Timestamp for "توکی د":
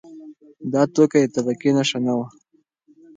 0.93-1.31